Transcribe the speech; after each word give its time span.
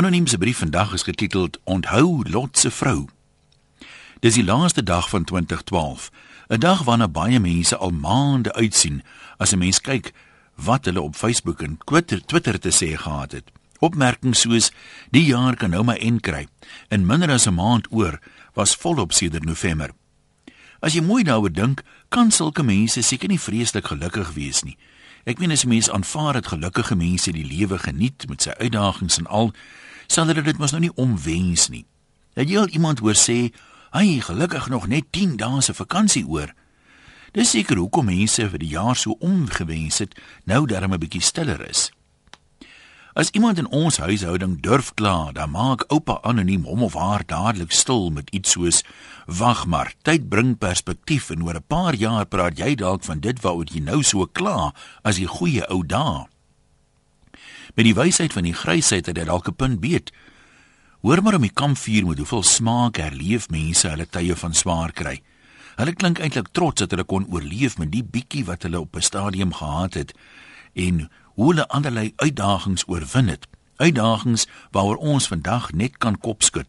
Anoniem 0.00 0.26
se 0.26 0.38
brief 0.38 0.58
vandag 0.58 0.92
is 0.92 1.02
getiteld 1.02 1.58
Onthou 1.64 2.30
Lot 2.30 2.58
se 2.58 2.70
vrou. 2.70 3.08
Dis 4.20 4.34
die 4.34 4.44
laaste 4.44 4.82
dag 4.82 5.08
van 5.08 5.24
2012, 5.24 6.10
'n 6.48 6.58
dag 6.58 6.82
waarna 6.82 7.08
baie 7.08 7.40
mense 7.40 7.76
al 7.76 7.90
maande 7.90 8.52
uitsien 8.52 9.02
as 9.36 9.52
'n 9.52 9.58
mens 9.58 9.80
kyk 9.80 10.12
wat 10.54 10.84
hulle 10.84 11.00
op 11.00 11.16
Facebook 11.16 11.62
en 11.62 11.78
Twitter, 11.84 12.24
Twitter 12.24 12.58
te 12.58 12.72
sê 12.72 12.96
gehad 12.96 13.32
het. 13.32 13.50
Opmerkings 13.78 14.40
soos 14.40 14.72
die 15.10 15.24
jaar 15.24 15.56
kan 15.56 15.70
nou 15.70 15.84
maar 15.84 15.96
en 15.96 16.20
kry. 16.20 16.48
In 16.88 17.06
minder 17.06 17.30
as 17.30 17.46
'n 17.46 17.54
maand 17.54 17.86
oor 17.90 18.20
was 18.52 18.76
volop 18.76 19.12
sedert 19.12 19.44
November. 19.44 19.90
As 20.80 20.92
jy 20.92 21.00
mooi 21.00 21.22
daaroor 21.22 21.52
dink, 21.52 21.82
kan 22.08 22.30
sulke 22.30 22.62
mense 22.62 23.02
seker 23.02 23.28
nie 23.28 23.40
vreeslik 23.40 23.86
gelukkig 23.86 24.32
wees 24.32 24.62
nie. 24.62 24.76
Ek 25.24 25.38
meen 25.38 25.50
as 25.50 25.64
'n 25.64 25.68
mens 25.68 25.90
aanvaar 25.90 26.32
dat 26.32 26.46
gelukkige 26.46 26.96
mense 26.96 27.32
die 27.32 27.44
lewe 27.44 27.78
geniet 27.78 28.28
met 28.28 28.42
sy 28.42 28.50
uitdagings 28.50 29.18
en 29.18 29.26
al, 29.26 29.52
sal 30.06 30.26
hulle 30.26 30.42
dit 30.42 30.58
mos 30.58 30.70
nou 30.70 30.80
nie 30.80 30.94
omwens 30.94 31.68
nie. 31.68 31.86
Het 32.34 32.48
jy 32.48 32.58
al 32.58 32.68
iemand 32.68 32.98
hoor 32.98 33.14
sê, 33.14 33.52
"Hy 33.90 34.20
gelukkig 34.20 34.68
nog 34.68 34.86
net 34.86 35.04
10 35.10 35.36
dae 35.36 35.60
se 35.60 35.74
vakansie 35.74 36.26
oor." 36.26 36.54
Dis 37.32 37.50
seker 37.50 37.76
hoekom 37.76 38.04
mense 38.04 38.48
vir 38.50 38.58
die 38.58 38.68
jaar 38.68 38.96
so 38.96 39.10
omgewens 39.10 39.98
het, 39.98 40.14
nou 40.44 40.66
darm 40.66 40.92
'n 40.92 40.98
bietjie 40.98 41.22
stiller 41.22 41.68
is. 41.68 41.92
As 43.12 43.30
iemand 43.34 43.58
in 43.58 43.66
ons 43.74 43.96
huishouding 43.98 44.60
durf 44.62 44.92
kla, 44.94 45.32
dan 45.34 45.50
maak 45.50 45.82
oupa 45.90 46.20
anoniem 46.22 46.62
hom 46.62 46.84
of 46.86 46.94
haar 46.94 47.24
dadelik 47.26 47.72
stil 47.74 48.10
met 48.14 48.30
iets 48.30 48.54
soos: 48.54 48.84
"Wag 49.26 49.66
maar, 49.66 49.94
tyd 50.02 50.28
bring 50.28 50.58
perspektief 50.58 51.30
en 51.30 51.42
oor 51.42 51.56
'n 51.58 51.66
paar 51.66 51.94
jaar 51.94 52.26
praat 52.26 52.58
jy 52.58 52.74
dalk 52.74 53.02
van 53.04 53.20
dit 53.20 53.40
waaroor 53.42 53.66
jy 53.66 53.80
nou 53.80 54.02
so 54.02 54.26
kla 54.26 54.72
as 55.02 55.16
die 55.16 55.26
goeie 55.26 55.66
ou 55.68 55.82
dae." 55.86 56.26
Met 57.74 57.84
die 57.84 57.94
wysheid 57.94 58.32
van 58.32 58.42
die 58.42 58.54
grysheid 58.54 59.06
het 59.06 59.16
hy 59.16 59.24
dalk 59.24 59.48
'n 59.48 59.54
punt 59.54 59.80
beet. 59.80 60.12
Hoor 61.02 61.22
maar 61.22 61.34
om 61.34 61.42
die 61.42 61.54
kampvuur 61.54 62.06
met 62.06 62.18
hoeveel 62.18 62.42
smaak 62.42 62.96
herleef 62.96 63.48
mense 63.48 63.88
hulle 63.88 64.06
tye 64.06 64.36
van 64.36 64.54
swaar 64.54 64.92
kry. 64.92 65.22
Hulle 65.76 65.94
klink 65.94 66.18
eintlik 66.18 66.48
trots 66.52 66.80
dat 66.80 66.90
hulle 66.90 67.04
kon 67.04 67.26
oorleef 67.32 67.78
met 67.78 67.90
die 67.90 68.04
bietjie 68.04 68.44
wat 68.44 68.62
hulle 68.62 68.80
op 68.80 68.96
'n 68.96 69.02
stadium 69.02 69.52
gehad 69.52 69.94
het 69.94 70.14
en 70.74 71.10
hoe 71.40 71.48
hulle 71.48 71.68
allerlei 71.68 72.12
uitdagings 72.16 72.82
oorwin 72.86 73.28
het. 73.28 73.46
Uitdagings 73.76 74.46
waaroor 74.70 74.96
ons 74.96 75.28
vandag 75.28 75.72
net 75.72 75.96
kan 75.96 76.18
kopskud. 76.18 76.66